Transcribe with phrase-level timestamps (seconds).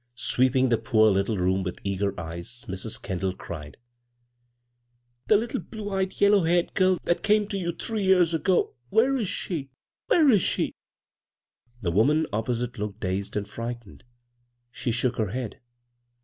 [0.15, 2.99] Sweeping the poor little room with eager eyes, Mrs.
[2.99, 3.77] Kendall cried:
[5.27, 9.15] "The little blue eyed, yellow haired girl that came to you three years ago— where
[9.15, 9.69] is she?
[10.07, 10.73] Where is she?"
[11.83, 14.03] The woman opposite looked dazed and frightened.
[14.71, 15.59] She shook her head.